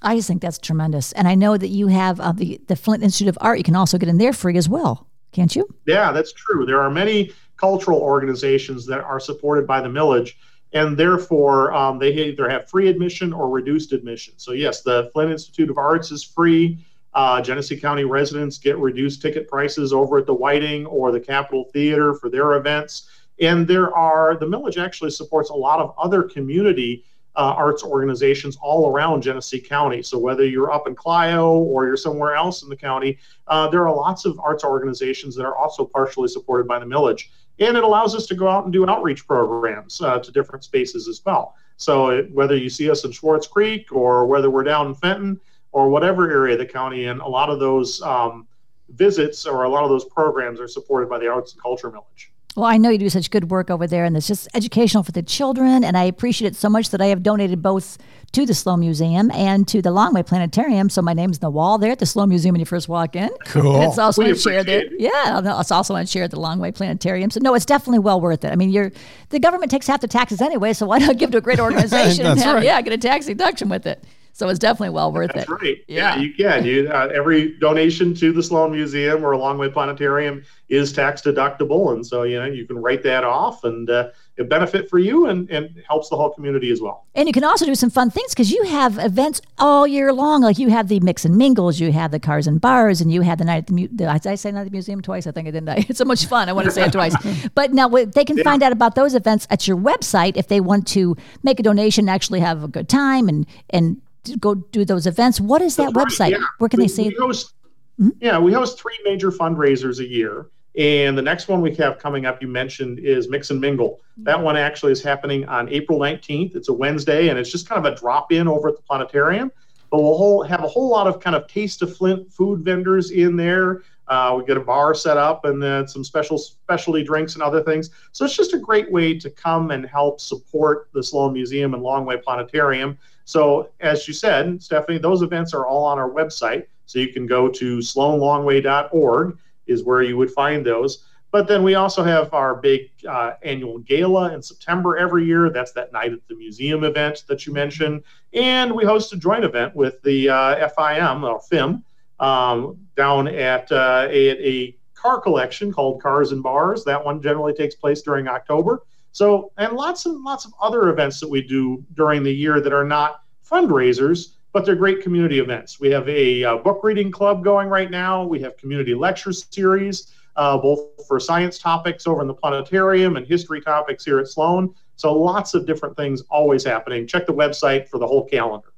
I 0.03 0.15
just 0.15 0.27
think 0.27 0.41
that's 0.41 0.59
tremendous. 0.59 1.13
And 1.13 1.27
I 1.27 1.33
know 1.33 1.57
that 1.57 1.69
you 1.69 1.87
have 1.87 2.19
uh, 2.19 2.31
the, 2.31 2.61
the 2.67 2.75
Flint 2.75 3.03
Institute 3.03 3.29
of 3.29 3.37
Art. 3.41 3.57
You 3.57 3.63
can 3.63 3.75
also 3.75 3.97
get 3.97 4.07
in 4.07 4.19
there 4.19 4.33
free 4.33 4.55
as 4.55 4.69
well, 4.69 5.07
can't 5.31 5.55
you? 5.55 5.67
Yeah, 5.87 6.11
that's 6.11 6.31
true. 6.31 6.67
There 6.67 6.79
are 6.79 6.91
many 6.91 7.31
cultural 7.57 7.99
organizations 7.99 8.85
that 8.85 9.01
are 9.01 9.19
supported 9.19 9.67
by 9.67 9.81
the 9.81 9.89
millage, 9.89 10.33
and 10.73 10.97
therefore 10.97 11.73
um, 11.73 11.99
they 11.99 12.13
either 12.13 12.49
have 12.49 12.69
free 12.69 12.87
admission 12.87 13.33
or 13.33 13.49
reduced 13.49 13.93
admission. 13.93 14.33
So 14.37 14.51
yes, 14.51 14.81
the 14.81 15.09
Flint 15.13 15.31
Institute 15.31 15.69
of 15.69 15.77
Arts 15.77 16.11
is 16.11 16.23
free. 16.23 16.77
Uh, 17.13 17.41
Genesee 17.41 17.77
County 17.77 18.03
residents 18.03 18.57
get 18.59 18.77
reduced 18.77 19.21
ticket 19.21 19.47
prices 19.47 19.91
over 19.91 20.19
at 20.19 20.25
the 20.27 20.33
Whiting 20.33 20.85
or 20.85 21.11
the 21.11 21.19
Capitol 21.19 21.65
Theater 21.73 22.13
for 22.13 22.29
their 22.29 22.53
events. 22.53 23.09
And 23.39 23.67
there 23.67 23.95
are, 23.95 24.37
the 24.37 24.45
millage 24.45 24.77
actually 24.83 25.11
supports 25.11 25.49
a 25.49 25.53
lot 25.53 25.79
of 25.79 25.93
other 25.97 26.23
community 26.23 27.03
uh, 27.35 27.53
arts 27.55 27.83
organizations 27.83 28.57
all 28.61 28.91
around 28.91 29.21
Genesee 29.21 29.59
County. 29.59 30.01
So 30.01 30.17
whether 30.17 30.45
you're 30.45 30.71
up 30.71 30.87
in 30.87 30.95
Clio 30.95 31.53
or 31.53 31.85
you're 31.85 31.95
somewhere 31.95 32.35
else 32.35 32.63
in 32.63 32.69
the 32.69 32.75
county, 32.75 33.19
uh, 33.47 33.69
there 33.69 33.87
are 33.87 33.95
lots 33.95 34.25
of 34.25 34.39
arts 34.39 34.63
organizations 34.63 35.35
that 35.35 35.45
are 35.45 35.55
also 35.55 35.85
partially 35.85 36.27
supported 36.27 36.67
by 36.67 36.79
the 36.79 36.85
millage. 36.85 37.25
And 37.59 37.75
it 37.75 37.83
allows 37.83 38.15
us 38.15 38.27
to 38.27 38.35
go 38.35 38.47
out 38.47 38.65
and 38.65 38.73
do 38.73 38.87
outreach 38.87 39.27
programs 39.27 40.01
uh, 40.01 40.19
to 40.19 40.31
different 40.31 40.63
spaces 40.63 41.07
as 41.07 41.21
well. 41.25 41.55
So 41.77 42.09
it, 42.09 42.31
whether 42.31 42.55
you 42.55 42.69
see 42.69 42.89
us 42.89 43.03
in 43.03 43.13
Swartz 43.13 43.47
Creek 43.47 43.91
or 43.91 44.25
whether 44.25 44.49
we're 44.49 44.63
down 44.63 44.87
in 44.87 44.95
Fenton 44.95 45.39
or 45.71 45.89
whatever 45.89 46.29
area 46.29 46.53
of 46.53 46.59
the 46.59 46.65
county, 46.65 47.05
and 47.05 47.21
a 47.21 47.27
lot 47.27 47.49
of 47.49 47.59
those 47.59 48.01
um, 48.01 48.47
visits 48.89 49.45
or 49.45 49.63
a 49.63 49.69
lot 49.69 49.83
of 49.83 49.89
those 49.89 50.05
programs 50.05 50.59
are 50.59 50.67
supported 50.67 51.09
by 51.09 51.19
the 51.19 51.27
Arts 51.27 51.53
and 51.53 51.61
Culture 51.61 51.91
Millage. 51.91 52.27
Well, 52.57 52.65
I 52.65 52.77
know 52.77 52.89
you 52.89 52.97
do 52.97 53.07
such 53.09 53.29
good 53.29 53.51
work 53.51 53.69
over 53.69 53.85
there, 53.85 54.03
and 54.03 54.17
it's 54.17 54.25
just 54.27 54.47
educational 54.55 55.03
for 55.03 55.11
the 55.11 55.21
children. 55.21 55.83
And 55.83 55.95
I 55.95 56.05
appreciate 56.05 56.47
it 56.47 56.55
so 56.55 56.69
much 56.69 56.89
that 56.89 56.99
I 56.99 57.05
have 57.05 57.21
donated 57.21 57.61
both 57.61 57.99
to 58.31 58.47
the 58.47 58.55
Sloan 58.55 58.79
Museum 58.79 59.29
and 59.29 59.67
to 59.67 59.79
the 59.79 59.91
Longway 59.91 60.25
Planetarium. 60.25 60.89
So 60.89 61.03
my 61.03 61.13
name's 61.13 61.37
on 61.37 61.41
the 61.41 61.51
wall 61.51 61.77
there 61.77 61.91
at 61.91 61.99
the 61.99 62.07
Sloan 62.07 62.29
Museum 62.29 62.53
when 62.53 62.59
you 62.59 62.65
first 62.65 62.89
walk 62.89 63.15
in. 63.15 63.29
Cool. 63.45 63.75
And 63.75 63.83
it's 63.83 63.99
also 63.99 64.23
We 64.23 64.31
on 64.31 64.35
share 64.37 64.63
there. 64.63 64.81
appreciate 64.85 65.11
Yeah, 65.13 65.59
it's 65.59 65.71
also 65.71 65.93
on 65.95 66.07
share 66.07 66.23
at 66.23 66.31
the 66.31 66.37
Longway 66.37 66.73
Planetarium. 66.73 67.29
So 67.29 67.39
no, 67.43 67.53
it's 67.53 67.63
definitely 67.65 67.99
well 67.99 68.19
worth 68.19 68.43
it. 68.43 68.51
I 68.51 68.55
mean, 68.55 68.71
you're 68.71 68.91
the 69.29 69.39
government 69.39 69.69
takes 69.69 69.85
half 69.85 70.01
the 70.01 70.07
taxes 70.07 70.41
anyway, 70.41 70.73
so 70.73 70.87
why 70.87 70.97
not 70.97 71.17
give 71.19 71.29
to 71.31 71.37
a 71.37 71.41
great 71.41 71.59
organization? 71.67 72.25
and 72.25 72.39
have- 72.39 72.55
right. 72.55 72.63
Yeah, 72.65 72.81
get 72.81 72.91
a 72.91 72.97
tax 72.97 73.27
deduction 73.27 73.69
with 73.69 73.85
it. 73.85 74.03
So 74.37 74.47
it's 74.49 74.59
definitely 74.59 74.91
well 74.91 75.11
worth 75.11 75.31
That's 75.33 75.45
it. 75.45 75.49
That's 75.49 75.61
right. 75.63 75.83
Yeah. 75.87 76.19
you 76.19 76.31
can. 76.31 76.63
You 76.63 76.87
uh, 76.89 77.09
every 77.11 77.57
donation 77.57 78.13
to 78.13 78.31
the 78.31 78.43
Sloan 78.43 78.71
Museum 78.71 79.25
or 79.25 79.33
Longway 79.33 79.73
Planetarium 79.73 80.43
is 80.69 80.93
tax 80.93 81.23
deductible, 81.23 81.91
and 81.91 82.05
so 82.05 82.21
you 82.21 82.37
know 82.37 82.45
you 82.45 82.67
can 82.67 82.77
write 82.77 83.01
that 83.01 83.23
off, 83.23 83.63
and 83.63 83.89
uh, 83.89 84.09
it 84.35 84.47
benefit 84.47 84.91
for 84.91 84.99
you 84.99 85.25
and 85.25 85.49
and 85.49 85.81
helps 85.87 86.09
the 86.09 86.15
whole 86.15 86.29
community 86.29 86.69
as 86.69 86.79
well. 86.79 87.07
And 87.15 87.27
you 87.27 87.33
can 87.33 87.43
also 87.43 87.65
do 87.65 87.73
some 87.73 87.89
fun 87.89 88.11
things 88.11 88.29
because 88.35 88.51
you 88.51 88.61
have 88.65 88.99
events 88.99 89.41
all 89.57 89.87
year 89.87 90.13
long. 90.13 90.43
Like 90.43 90.59
you 90.59 90.69
have 90.69 90.87
the 90.87 90.99
mix 90.99 91.25
and 91.25 91.35
mingles, 91.35 91.79
you 91.79 91.91
have 91.91 92.11
the 92.11 92.19
cars 92.19 92.45
and 92.45 92.61
bars, 92.61 93.01
and 93.01 93.11
you 93.11 93.21
have 93.21 93.39
the 93.39 93.45
night 93.45 93.57
at 93.57 93.67
the, 93.67 93.73
mu- 93.73 93.87
the 93.87 94.05
Did 94.21 94.27
I 94.27 94.35
say 94.35 94.51
night 94.51 94.61
at 94.61 94.65
the 94.65 94.71
museum 94.71 95.01
twice? 95.01 95.25
I 95.25 95.31
think 95.31 95.47
I 95.47 95.51
didn't. 95.51 95.69
I? 95.77 95.85
It's 95.89 95.97
so 95.97 96.05
much 96.05 96.27
fun. 96.27 96.47
I 96.47 96.53
want 96.53 96.65
to 96.65 96.71
say 96.71 96.83
it 96.83 96.91
twice. 96.91 97.15
But 97.55 97.73
now 97.73 97.87
they 97.89 98.23
can 98.23 98.37
find 98.43 98.61
out 98.61 98.71
about 98.71 98.93
those 98.93 99.15
events 99.15 99.47
at 99.49 99.67
your 99.67 99.77
website 99.77 100.37
if 100.37 100.47
they 100.47 100.59
want 100.59 100.85
to 100.89 101.15
make 101.41 101.59
a 101.59 101.63
donation, 101.63 102.07
actually 102.07 102.41
have 102.41 102.63
a 102.63 102.67
good 102.67 102.87
time, 102.87 103.27
and 103.29 103.47
and 103.71 103.99
go 104.39 104.55
do 104.55 104.85
those 104.85 105.07
events. 105.07 105.39
What 105.39 105.61
is 105.61 105.75
that 105.77 105.93
That's 105.93 106.15
website? 106.15 106.19
right, 106.19 106.31
yeah. 106.33 106.45
Where 106.57 106.69
can 106.69 106.79
we, 106.79 106.85
they 106.85 106.89
see 106.89 107.15
host, 107.19 107.53
hmm? 107.97 108.09
Yeah, 108.19 108.39
we 108.39 108.53
host 108.53 108.79
three 108.79 108.97
major 109.03 109.31
fundraisers 109.31 109.99
a 109.99 110.07
year. 110.07 110.47
And 110.77 111.17
the 111.17 111.23
next 111.23 111.47
one 111.47 111.61
we 111.61 111.73
have 111.75 111.97
coming 111.97 112.27
up, 112.27 112.39
you 112.39 112.47
mentioned, 112.47 112.99
is 112.99 113.29
Mix 113.29 113.49
and 113.49 113.59
Mingle. 113.59 113.99
That 114.17 114.39
one 114.39 114.55
actually 114.55 114.91
is 114.91 115.01
happening 115.01 115.43
on 115.45 115.67
April 115.69 115.97
19th. 115.97 116.55
It's 116.55 116.69
a 116.69 116.73
Wednesday, 116.73 117.29
and 117.29 117.39
it's 117.39 117.51
just 117.51 117.67
kind 117.67 117.83
of 117.83 117.91
a 117.91 117.95
drop 117.95 118.31
in 118.31 118.47
over 118.47 118.69
at 118.69 118.75
the 118.75 118.83
planetarium. 118.83 119.51
But 119.89 120.03
we'll 120.03 120.17
whole, 120.17 120.43
have 120.43 120.63
a 120.63 120.67
whole 120.67 120.87
lot 120.87 121.07
of 121.07 121.19
kind 121.19 121.35
of 121.35 121.47
taste 121.47 121.81
of 121.81 121.95
Flint 121.95 122.31
food 122.31 122.63
vendors 122.63 123.09
in 123.09 123.35
there. 123.35 123.81
Uh, 124.07 124.35
we 124.37 124.45
get 124.45 124.57
a 124.57 124.61
bar 124.61 124.93
set 124.93 125.17
up 125.17 125.45
and 125.45 125.61
then 125.61 125.87
some 125.87 126.03
special 126.03 126.37
specialty 126.37 127.03
drinks 127.03 127.33
and 127.33 127.43
other 127.43 127.61
things. 127.61 127.89
So 128.11 128.25
it's 128.25 128.35
just 128.35 128.53
a 128.53 128.59
great 128.59 128.91
way 128.91 129.17
to 129.19 129.29
come 129.29 129.71
and 129.71 129.85
help 129.85 130.21
support 130.21 130.89
the 130.93 131.03
Sloan 131.03 131.33
Museum 131.33 131.73
and 131.73 131.83
Longway 131.83 132.23
Planetarium. 132.23 132.97
So 133.25 133.69
as 133.81 134.07
you 134.07 134.13
said, 134.13 134.63
Stephanie, 134.63 134.99
those 134.99 135.21
events 135.21 135.53
are 135.53 135.65
all 135.65 135.83
on 135.83 135.99
our 135.99 136.09
website. 136.09 136.67
So 136.85 136.99
you 136.99 137.11
can 137.11 137.27
go 137.27 137.49
to 137.49 137.79
sloanlongway.org 137.79 139.37
is 139.67 139.83
where 139.83 140.01
you 140.01 140.15
would 140.15 140.31
find 140.31 140.65
those. 140.65 141.03
But 141.29 141.47
then 141.47 141.61
we 141.61 141.75
also 141.75 142.03
have 142.03 142.33
our 142.33 142.55
big 142.55 142.89
uh, 143.07 143.33
annual 143.43 143.79
gala 143.79 144.33
in 144.33 144.41
September 144.41 144.95
every 144.95 145.25
year. 145.25 145.49
That's 145.49 145.73
that 145.73 145.91
night 145.91 146.13
at 146.13 146.25
the 146.29 146.35
museum 146.35 146.85
event 146.85 147.25
that 147.27 147.45
you 147.45 147.51
mentioned. 147.51 148.03
And 148.33 148.71
we 148.73 148.85
host 148.85 149.11
a 149.11 149.17
joint 149.17 149.43
event 149.43 149.75
with 149.75 150.01
the 150.03 150.29
uh, 150.29 150.69
FIM 150.69 151.23
or 151.23 151.41
FIM 151.41 151.83
um, 152.19 152.77
down 152.95 153.27
at 153.27 153.71
uh, 153.71 154.07
a, 154.09 154.47
a 154.47 154.77
car 154.95 155.21
collection 155.21 155.71
called 155.71 156.01
Cars 156.01 156.31
and 156.31 156.41
Bars. 156.41 156.83
That 156.83 157.03
one 157.03 157.21
generally 157.21 157.53
takes 157.53 157.75
place 157.75 158.01
during 158.01 158.27
October. 158.27 158.83
So, 159.11 159.51
and 159.57 159.73
lots 159.73 160.05
and 160.05 160.23
lots 160.23 160.45
of 160.45 160.53
other 160.61 160.89
events 160.89 161.19
that 161.19 161.29
we 161.29 161.41
do 161.41 161.83
during 161.93 162.23
the 162.23 162.31
year 162.31 162.61
that 162.61 162.73
are 162.73 162.83
not 162.83 163.21
fundraisers, 163.49 164.33
but 164.53 164.65
they're 164.65 164.75
great 164.75 165.01
community 165.01 165.39
events. 165.39 165.79
We 165.79 165.89
have 165.89 166.07
a 166.07 166.43
uh, 166.43 166.57
book 166.57 166.81
reading 166.83 167.11
club 167.11 167.43
going 167.43 167.67
right 167.67 167.89
now. 167.89 168.23
We 168.23 168.39
have 168.41 168.57
community 168.57 168.93
lecture 168.93 169.33
series, 169.33 170.13
uh, 170.35 170.57
both 170.57 171.07
for 171.07 171.19
science 171.19 171.57
topics 171.57 172.05
over 172.05 172.21
in 172.21 172.27
the 172.27 172.33
planetarium 172.33 173.17
and 173.17 173.25
history 173.25 173.61
topics 173.61 174.05
here 174.05 174.19
at 174.19 174.27
Sloan. 174.27 174.73
So, 174.97 175.13
lots 175.13 175.53
of 175.53 175.65
different 175.65 175.95
things 175.95 176.21
always 176.29 176.63
happening. 176.63 177.07
Check 177.07 177.25
the 177.25 177.33
website 177.33 177.87
for 177.87 177.97
the 177.97 178.07
whole 178.07 178.25
calendar. 178.25 178.73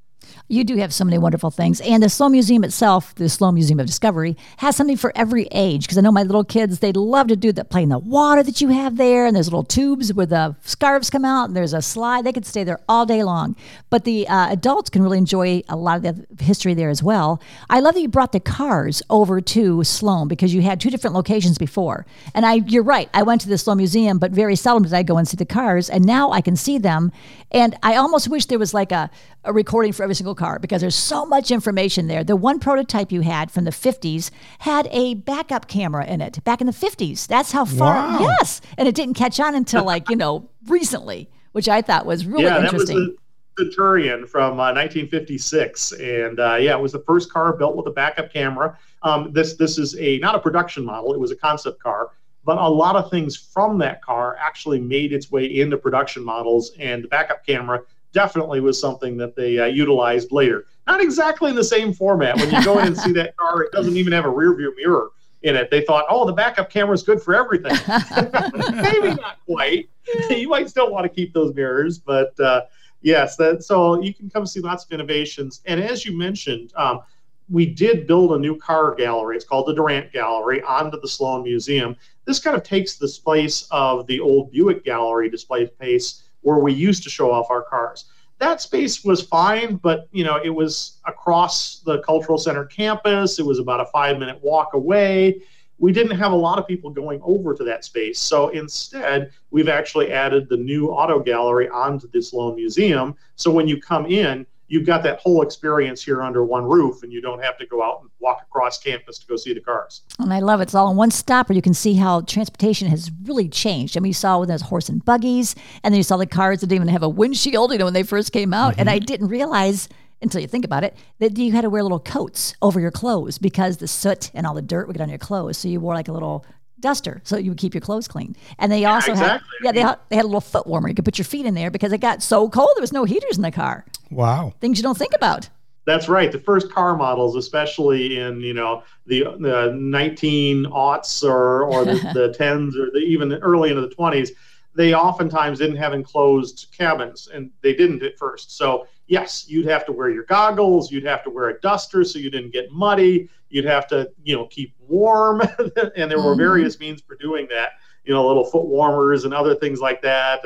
You 0.47 0.63
do 0.63 0.77
have 0.77 0.93
so 0.93 1.05
many 1.05 1.17
wonderful 1.17 1.51
things. 1.51 1.79
And 1.81 2.01
the 2.01 2.09
Sloan 2.09 2.31
Museum 2.31 2.63
itself, 2.63 3.13
the 3.15 3.29
Sloan 3.29 3.53
Museum 3.53 3.79
of 3.79 3.85
Discovery, 3.85 4.35
has 4.57 4.75
something 4.75 4.97
for 4.97 5.11
every 5.15 5.47
age. 5.51 5.83
Because 5.83 5.97
I 5.97 6.01
know 6.01 6.11
my 6.11 6.23
little 6.23 6.43
kids, 6.43 6.79
they 6.79 6.91
love 6.91 7.27
to 7.27 7.35
do 7.35 7.51
that, 7.51 7.69
play 7.69 7.83
in 7.83 7.89
the 7.89 7.99
water 7.99 8.41
that 8.41 8.59
you 8.59 8.69
have 8.69 8.97
there. 8.97 9.25
And 9.25 9.35
there's 9.35 9.47
little 9.47 9.63
tubes 9.63 10.11
where 10.13 10.25
the 10.25 10.55
scarves 10.61 11.09
come 11.09 11.23
out, 11.23 11.49
and 11.49 11.55
there's 11.55 11.73
a 11.73 11.81
slide. 11.81 12.25
They 12.25 12.33
could 12.33 12.45
stay 12.45 12.63
there 12.63 12.79
all 12.89 13.05
day 13.05 13.23
long. 13.23 13.55
But 13.89 14.05
the 14.05 14.27
uh, 14.27 14.51
adults 14.51 14.89
can 14.89 15.03
really 15.03 15.19
enjoy 15.19 15.61
a 15.69 15.75
lot 15.75 16.03
of 16.03 16.03
the 16.03 16.43
history 16.43 16.73
there 16.73 16.89
as 16.89 17.03
well. 17.03 17.41
I 17.69 17.79
love 17.79 17.93
that 17.93 18.01
you 18.01 18.07
brought 18.07 18.31
the 18.31 18.39
cars 18.39 19.03
over 19.09 19.41
to 19.41 19.83
Sloan 19.83 20.27
because 20.27 20.53
you 20.53 20.61
had 20.61 20.81
two 20.81 20.89
different 20.89 21.15
locations 21.15 21.57
before. 21.57 22.05
And 22.33 22.45
I, 22.45 22.55
you're 22.55 22.83
right, 22.83 23.09
I 23.13 23.23
went 23.23 23.41
to 23.41 23.49
the 23.49 23.57
Sloan 23.57 23.77
Museum, 23.77 24.17
but 24.17 24.31
very 24.31 24.55
seldom 24.55 24.83
did 24.83 24.93
I 24.93 25.03
go 25.03 25.17
and 25.17 25.27
see 25.27 25.37
the 25.37 25.45
cars. 25.45 25.89
And 25.89 26.05
now 26.05 26.31
I 26.31 26.41
can 26.41 26.55
see 26.55 26.77
them. 26.77 27.11
And 27.51 27.77
I 27.83 27.95
almost 27.95 28.27
wish 28.27 28.45
there 28.45 28.59
was 28.59 28.73
like 28.73 28.91
a, 28.91 29.09
a 29.43 29.53
recording 29.53 29.93
for 29.93 30.03
every 30.09 30.15
single 30.15 30.33
car 30.33 30.57
because 30.57 30.81
there's 30.81 30.95
so 30.95 31.23
much 31.23 31.51
information 31.51 32.07
there. 32.07 32.23
The 32.23 32.35
one 32.35 32.57
prototype 32.57 33.11
you 33.11 33.21
had 33.21 33.51
from 33.51 33.65
the 33.65 33.71
50s 33.71 34.31
had 34.57 34.87
a 34.89 35.13
backup 35.13 35.67
camera 35.67 36.03
in 36.07 36.19
it 36.19 36.43
back 36.43 36.61
in 36.61 36.65
the 36.67 36.73
50s. 36.73 37.27
That's 37.27 37.51
how 37.51 37.63
far. 37.63 37.93
Wow. 37.93 38.19
Yes. 38.21 38.59
And 38.79 38.87
it 38.87 38.95
didn't 38.95 39.13
catch 39.13 39.39
on 39.39 39.53
until 39.53 39.83
like, 39.83 40.09
you 40.09 40.15
know, 40.15 40.49
recently, 40.65 41.29
which 41.51 41.69
I 41.69 41.83
thought 41.83 42.07
was 42.07 42.25
really 42.25 42.45
yeah, 42.45 42.63
interesting. 42.63 42.95
that 42.95 43.01
was 43.03 43.17
the 43.55 43.65
Centurion 43.65 44.25
from 44.25 44.53
uh, 44.53 44.73
1956, 44.73 45.91
and 45.91 46.39
uh, 46.39 46.55
yeah, 46.55 46.75
it 46.75 46.81
was 46.81 46.93
the 46.93 47.03
first 47.05 47.31
car 47.31 47.53
built 47.53 47.75
with 47.75 47.85
a 47.85 47.91
backup 47.91 48.33
camera. 48.33 48.75
Um, 49.03 49.31
this 49.31 49.55
this 49.55 49.77
is 49.77 49.95
a 49.99 50.17
not 50.19 50.33
a 50.33 50.39
production 50.39 50.85
model; 50.85 51.13
it 51.13 51.19
was 51.19 51.29
a 51.31 51.35
concept 51.35 51.83
car. 51.83 52.11
But 52.45 52.57
a 52.57 52.69
lot 52.69 52.95
of 52.95 53.11
things 53.11 53.35
from 53.35 53.77
that 53.79 54.01
car 54.01 54.37
actually 54.39 54.79
made 54.79 55.11
its 55.11 55.29
way 55.29 55.45
into 55.45 55.77
production 55.77 56.23
models, 56.23 56.71
and 56.79 57.03
the 57.03 57.09
backup 57.09 57.45
camera 57.45 57.81
definitely 58.13 58.59
was 58.59 58.79
something 58.79 59.17
that 59.17 59.35
they 59.35 59.59
uh, 59.59 59.65
utilized 59.65 60.31
later. 60.31 60.65
Not 60.87 61.01
exactly 61.01 61.49
in 61.49 61.55
the 61.55 61.63
same 61.63 61.93
format. 61.93 62.35
When 62.37 62.51
you 62.51 62.63
go 62.63 62.79
in 62.79 62.87
and 62.87 62.97
see 62.97 63.11
that 63.13 63.37
car, 63.37 63.61
it 63.61 63.71
doesn't 63.71 63.95
even 63.95 64.13
have 64.13 64.25
a 64.25 64.29
rear 64.29 64.55
view 64.55 64.73
mirror 64.75 65.09
in 65.43 65.55
it. 65.55 65.69
They 65.69 65.81
thought, 65.81 66.05
oh, 66.09 66.25
the 66.25 66.33
backup 66.33 66.69
camera 66.69 66.93
is 66.93 67.03
good 67.03 67.21
for 67.21 67.35
everything. 67.35 67.77
Maybe 68.75 69.09
not 69.09 69.37
quite. 69.45 69.89
you 70.29 70.49
might 70.49 70.69
still 70.69 70.91
want 70.91 71.03
to 71.03 71.09
keep 71.09 71.33
those 71.33 71.53
mirrors, 71.53 71.99
but 71.99 72.37
uh, 72.39 72.61
yes, 73.01 73.35
that 73.37 73.63
so 73.63 74.01
you 74.01 74.13
can 74.13 74.29
come 74.29 74.45
see 74.45 74.59
lots 74.59 74.85
of 74.85 74.91
innovations. 74.91 75.61
And 75.65 75.79
as 75.79 76.05
you 76.05 76.17
mentioned, 76.17 76.73
um, 76.75 77.01
we 77.49 77.65
did 77.65 78.05
build 78.05 78.33
a 78.33 78.39
new 78.39 78.55
car 78.57 78.93
gallery. 78.95 79.35
It's 79.35 79.45
called 79.45 79.67
the 79.67 79.73
Durant 79.73 80.11
Gallery 80.11 80.61
onto 80.61 80.99
the 80.99 81.07
Sloan 81.07 81.43
Museum. 81.43 81.95
This 82.25 82.39
kind 82.39 82.55
of 82.55 82.63
takes 82.63 82.97
the 82.97 83.11
place 83.23 83.67
of 83.71 84.05
the 84.07 84.19
old 84.19 84.51
Buick 84.51 84.83
Gallery 84.83 85.29
display 85.29 85.65
space 85.67 86.23
where 86.41 86.59
we 86.59 86.73
used 86.73 87.03
to 87.03 87.09
show 87.09 87.31
off 87.31 87.47
our 87.49 87.61
cars. 87.61 88.05
That 88.39 88.61
space 88.61 89.03
was 89.03 89.21
fine, 89.21 89.75
but 89.75 90.07
you 90.11 90.23
know 90.23 90.39
it 90.43 90.49
was 90.49 90.99
across 91.05 91.81
the 91.81 91.99
cultural 91.99 92.37
center 92.37 92.65
campus. 92.65 93.39
It 93.39 93.45
was 93.45 93.59
about 93.59 93.81
a 93.81 93.85
five-minute 93.87 94.39
walk 94.41 94.73
away. 94.73 95.41
We 95.77 95.93
didn't 95.93 96.17
have 96.17 96.33
a 96.33 96.35
lot 96.35 96.59
of 96.59 96.67
people 96.67 96.89
going 96.89 97.21
over 97.23 97.53
to 97.53 97.63
that 97.65 97.85
space, 97.85 98.19
so 98.19 98.49
instead 98.49 99.31
we've 99.51 99.69
actually 99.69 100.11
added 100.11 100.47
the 100.49 100.57
new 100.57 100.89
auto 100.89 101.19
gallery 101.19 101.69
onto 101.69 102.09
this 102.11 102.31
Sloan 102.31 102.55
Museum. 102.55 103.15
So 103.35 103.51
when 103.51 103.67
you 103.67 103.81
come 103.81 104.05
in, 104.05 104.45
you've 104.69 104.85
got 104.85 105.03
that 105.03 105.19
whole 105.19 105.41
experience 105.41 106.01
here 106.01 106.21
under 106.21 106.45
one 106.45 106.63
roof, 106.63 107.03
and 107.03 107.11
you 107.11 107.21
don't 107.21 107.43
have 107.43 107.57
to 107.57 107.65
go 107.65 107.83
out 107.83 107.99
and 108.01 108.09
walk 108.19 108.43
across 108.43 108.79
campus 108.79 109.19
to 109.19 109.27
go 109.27 109.35
see 109.35 109.53
the 109.53 109.59
cars. 109.59 110.03
And 110.19 110.33
I 110.33 110.39
love 110.39 110.61
it. 110.61 110.63
It's 110.63 110.75
all 110.75 110.89
in 110.89 110.95
one 110.95 111.11
stop 111.11 111.49
where 111.49 111.55
you 111.55 111.61
can 111.61 111.73
see 111.73 111.95
how 111.95 112.21
transportation 112.21 112.87
has 112.87 113.11
really 113.25 113.49
changed. 113.49 113.97
I 113.97 113.99
mean, 113.99 114.11
you 114.11 114.13
saw 114.13 114.39
when 114.39 114.47
there's 114.47 114.61
horse 114.61 114.87
and 114.87 115.03
buggies, 115.03 115.55
and 115.83 115.93
then 115.93 115.97
you 115.97 116.03
saw 116.03 116.15
the 116.17 116.25
cars 116.25 116.61
that 116.61 116.67
didn't 116.67 116.83
even 116.83 116.93
have 116.93 117.03
a 117.03 117.09
windshield, 117.09 117.71
you 117.71 117.77
know, 117.77 117.85
when 117.85 117.93
they 117.93 118.03
first 118.03 118.31
came 118.31 118.53
out. 118.53 118.75
And 118.77 118.89
I 118.89 118.97
mm-hmm. 118.97 119.05
didn't 119.05 119.27
realize 119.27 119.89
until 120.21 120.41
you 120.41 120.47
think 120.47 120.65
about 120.65 120.83
it 120.83 120.95
that 121.19 121.37
you 121.37 121.51
had 121.51 121.61
to 121.61 121.69
wear 121.69 121.81
little 121.81 121.99
coats 121.99 122.53
over 122.61 122.79
your 122.79 122.91
clothes 122.91 123.37
because 123.37 123.77
the 123.77 123.87
soot 123.87 124.31
and 124.33 124.45
all 124.45 124.53
the 124.53 124.61
dirt 124.61 124.87
would 124.87 124.97
get 124.97 125.03
on 125.03 125.09
your 125.09 125.17
clothes. 125.17 125.57
So 125.57 125.67
you 125.67 125.79
wore 125.79 125.93
like 125.93 126.07
a 126.07 126.13
little 126.13 126.45
duster 126.81 127.21
so 127.23 127.37
you 127.37 127.51
would 127.51 127.57
keep 127.57 127.73
your 127.73 127.81
clothes 127.81 128.07
clean. 128.07 128.35
And 128.57 128.71
they 128.71 128.85
also 128.85 129.13
had 129.13 129.35
exactly. 129.35 129.57
yeah, 129.63 129.71
they 129.71 129.81
had, 129.81 129.99
they 130.09 130.15
had 130.15 130.25
a 130.25 130.27
little 130.27 130.41
foot 130.41 130.67
warmer. 130.67 130.89
You 130.89 130.95
could 130.95 131.05
put 131.05 131.17
your 131.17 131.25
feet 131.25 131.45
in 131.45 131.53
there 131.53 131.71
because 131.71 131.91
it 131.91 131.99
got 131.99 132.23
so 132.23 132.49
cold 132.49 132.69
there 132.75 132.81
was 132.81 132.93
no 132.93 133.03
heaters 133.05 133.37
in 133.37 133.43
the 133.43 133.51
car. 133.51 133.85
Wow. 134.11 134.53
Things 134.59 134.77
you 134.77 134.83
don't 134.83 134.97
think 134.97 135.13
about. 135.15 135.49
That's 135.85 136.07
right. 136.07 136.31
The 136.31 136.39
first 136.39 136.71
car 136.71 136.95
models, 136.95 137.35
especially 137.35 138.19
in 138.19 138.41
you 138.41 138.53
know 138.53 138.83
the 139.07 139.23
the 139.39 139.73
19 139.75 140.65
aughts 140.65 141.23
or 141.23 141.63
or 141.63 141.83
the, 141.83 141.93
the 142.13 142.35
10s 142.37 142.75
or 142.75 142.91
the, 142.91 142.99
even 142.99 143.33
early 143.33 143.69
into 143.69 143.81
the 143.81 143.95
20s, 143.95 144.29
they 144.75 144.93
oftentimes 144.93 145.57
didn't 145.57 145.77
have 145.77 145.93
enclosed 145.93 146.67
cabins, 146.77 147.27
and 147.33 147.49
they 147.61 147.73
didn't 147.73 148.03
at 148.03 148.19
first. 148.19 148.55
So 148.55 148.87
yes, 149.07 149.49
you'd 149.49 149.65
have 149.65 149.85
to 149.87 149.91
wear 149.91 150.09
your 150.11 150.25
goggles. 150.25 150.91
You'd 150.91 151.05
have 151.05 151.23
to 151.23 151.29
wear 151.29 151.49
a 151.49 151.59
duster 151.59 152.03
so 152.03 152.19
you 152.19 152.29
didn't 152.29 152.53
get 152.53 152.71
muddy. 152.71 153.27
You'd 153.49 153.65
have 153.65 153.87
to 153.87 154.09
you 154.23 154.35
know 154.35 154.45
keep 154.47 154.73
warm, 154.87 155.41
and 155.95 156.09
there 156.09 156.19
were 156.21 156.35
Mhm. 156.35 156.37
various 156.37 156.79
means 156.79 157.01
for 157.01 157.15
doing 157.15 157.47
that. 157.49 157.71
You 158.05 158.13
know, 158.13 158.25
little 158.27 158.45
foot 158.45 158.65
warmers 158.65 159.25
and 159.25 159.33
other 159.33 159.55
things 159.55 159.79
like 159.79 160.01
that. 160.01 160.41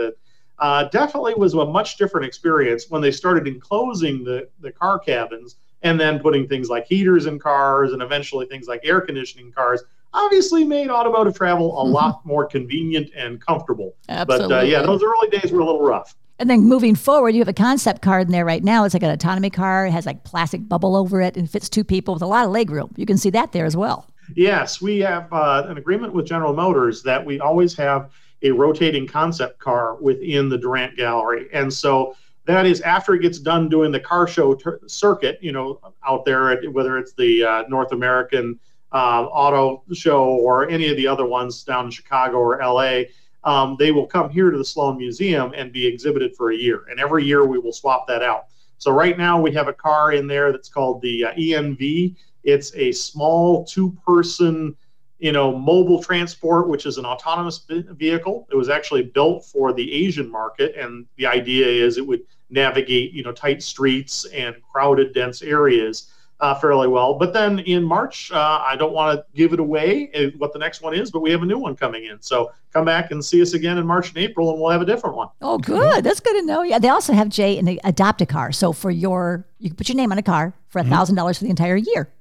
uh, 0.59 0.83
definitely 0.89 1.33
was 1.33 1.53
a 1.55 1.65
much 1.65 1.97
different 1.97 2.25
experience 2.27 2.85
when 2.89 3.01
they 3.01 3.11
started 3.11 3.47
enclosing 3.47 4.23
the, 4.23 4.47
the 4.61 4.71
car 4.71 4.99
cabins 4.99 5.55
and 5.81 5.99
then 5.99 6.19
putting 6.19 6.47
things 6.47 6.69
like 6.69 6.85
heaters 6.85 7.25
in 7.25 7.39
cars 7.39 7.91
and 7.91 8.01
eventually 8.03 8.45
things 8.45 8.67
like 8.67 8.79
air 8.83 9.01
conditioning 9.01 9.51
cars 9.51 9.83
obviously 10.13 10.63
made 10.63 10.89
automotive 10.91 11.35
travel 11.35 11.81
a 11.81 11.83
lot 11.97 12.23
more 12.25 12.45
convenient 12.45 13.09
and 13.15 13.41
comfortable 13.43 13.95
Absolutely. 14.09 14.47
but 14.47 14.59
uh, 14.59 14.61
yeah 14.61 14.81
those 14.83 15.01
early 15.03 15.27
days 15.29 15.51
were 15.51 15.59
a 15.59 15.65
little 15.65 15.81
rough 15.81 16.15
And 16.39 16.49
then 16.49 16.61
moving 16.61 16.95
forward, 16.95 17.29
you 17.29 17.39
have 17.39 17.47
a 17.47 17.53
concept 17.53 18.01
car 18.01 18.19
in 18.19 18.31
there 18.31 18.45
right 18.45 18.63
now. 18.63 18.83
It's 18.83 18.93
like 18.93 19.03
an 19.03 19.11
autonomy 19.11 19.49
car. 19.49 19.85
It 19.85 19.91
has 19.91 20.05
like 20.05 20.23
plastic 20.23 20.67
bubble 20.67 20.95
over 20.95 21.21
it 21.21 21.37
and 21.37 21.49
fits 21.49 21.69
two 21.69 21.83
people 21.83 22.13
with 22.15 22.23
a 22.23 22.27
lot 22.27 22.45
of 22.45 22.51
leg 22.51 22.69
room. 22.69 22.91
You 22.97 23.05
can 23.05 23.17
see 23.17 23.29
that 23.31 23.51
there 23.51 23.65
as 23.65 23.77
well. 23.77 24.07
Yes, 24.35 24.81
we 24.81 24.99
have 24.99 25.31
uh, 25.31 25.65
an 25.67 25.77
agreement 25.77 26.13
with 26.13 26.25
General 26.25 26.53
Motors 26.53 27.03
that 27.03 27.23
we 27.23 27.39
always 27.39 27.75
have 27.75 28.11
a 28.41 28.51
rotating 28.51 29.07
concept 29.07 29.59
car 29.59 29.95
within 29.95 30.49
the 30.49 30.57
Durant 30.57 30.97
Gallery. 30.97 31.47
And 31.53 31.71
so 31.71 32.15
that 32.45 32.65
is 32.65 32.81
after 32.81 33.13
it 33.13 33.21
gets 33.21 33.39
done 33.39 33.69
doing 33.69 33.91
the 33.91 33.99
car 33.99 34.27
show 34.27 34.55
ter- 34.55 34.81
circuit, 34.87 35.39
you 35.41 35.51
know, 35.51 35.79
out 36.05 36.25
there, 36.25 36.59
whether 36.71 36.97
it's 36.97 37.13
the 37.13 37.43
uh, 37.43 37.63
North 37.69 37.91
American 37.91 38.59
uh, 38.91 39.25
Auto 39.25 39.83
Show 39.93 40.23
or 40.23 40.69
any 40.69 40.89
of 40.89 40.97
the 40.97 41.07
other 41.07 41.25
ones 41.25 41.63
down 41.63 41.85
in 41.85 41.91
Chicago 41.91 42.37
or 42.37 42.59
LA. 42.61 43.03
Um, 43.45 43.75
they 43.77 43.91
will 43.91 44.07
come 44.07 44.29
here 44.29 44.51
to 44.51 44.57
the 44.57 44.65
Sloan 44.65 44.97
Museum 44.97 45.53
and 45.55 45.71
be 45.71 45.85
exhibited 45.85 46.35
for 46.35 46.51
a 46.51 46.55
year. 46.55 46.85
And 46.89 46.99
every 46.99 47.25
year 47.25 47.45
we 47.45 47.59
will 47.59 47.73
swap 47.73 48.07
that 48.07 48.23
out. 48.23 48.45
So 48.77 48.91
right 48.91 49.17
now 49.17 49.39
we 49.39 49.51
have 49.53 49.67
a 49.67 49.73
car 49.73 50.13
in 50.13 50.27
there 50.27 50.51
that's 50.51 50.69
called 50.69 51.01
the 51.01 51.25
uh, 51.25 51.33
ENV. 51.33 52.15
It's 52.43 52.73
a 52.75 52.91
small 52.91 53.63
two-person, 53.65 54.75
you 55.19 55.31
know, 55.31 55.57
mobile 55.57 56.03
transport, 56.03 56.67
which 56.67 56.85
is 56.85 56.97
an 56.97 57.05
autonomous 57.05 57.65
vehicle. 57.69 58.47
It 58.51 58.55
was 58.55 58.69
actually 58.69 59.03
built 59.03 59.45
for 59.45 59.71
the 59.71 59.93
Asian 59.93 60.29
market, 60.29 60.75
and 60.75 61.05
the 61.15 61.25
idea 61.25 61.65
is 61.65 61.97
it 61.97 62.05
would 62.05 62.23
navigate, 62.49 63.13
you 63.13 63.23
know, 63.23 63.31
tight 63.31 63.63
streets 63.63 64.25
and 64.33 64.55
crowded, 64.71 65.13
dense 65.13 65.41
areas. 65.41 66.11
Uh, 66.43 66.53
fairly 66.53 66.89
well. 66.89 67.13
But 67.13 67.31
then 67.31 67.59
in 67.59 67.85
March, 67.85 68.29
uh, 68.29 68.61
I 68.67 68.75
don't 68.75 68.91
want 68.91 69.17
to 69.17 69.25
give 69.33 69.53
it 69.53 69.61
away 69.61 70.11
uh, 70.13 70.37
what 70.37 70.51
the 70.51 70.59
next 70.59 70.81
one 70.81 70.93
is, 70.93 71.09
but 71.09 71.21
we 71.21 71.31
have 71.31 71.41
a 71.41 71.45
new 71.45 71.57
one 71.57 71.73
coming 71.73 72.03
in. 72.03 72.21
So 72.21 72.51
come 72.73 72.83
back 72.83 73.11
and 73.11 73.23
see 73.23 73.41
us 73.41 73.53
again 73.53 73.77
in 73.77 73.87
March 73.87 74.09
and 74.09 74.17
April, 74.17 74.51
and 74.51 74.59
we'll 74.59 74.69
have 74.69 74.81
a 74.81 74.85
different 74.85 75.15
one. 75.15 75.29
Oh, 75.41 75.57
good. 75.57 76.03
That's 76.03 76.19
good 76.19 76.33
to 76.33 76.45
know. 76.45 76.61
Yeah, 76.61 76.79
they 76.79 76.89
also 76.89 77.13
have 77.13 77.29
Jay 77.29 77.57
an 77.57 77.79
adopt 77.85 78.21
a 78.21 78.25
car. 78.25 78.51
So 78.51 78.73
for 78.73 78.91
your, 78.91 79.47
you 79.59 79.69
can 79.69 79.77
put 79.77 79.87
your 79.87 79.95
name 79.95 80.11
on 80.11 80.17
a 80.17 80.21
car 80.21 80.53
for 80.67 80.79
a 80.79 80.81
mm-hmm. 80.81 80.91
thousand 80.91 81.15
dollars 81.15 81.37
for 81.37 81.45
the 81.45 81.49
entire 81.49 81.77
year 81.77 82.11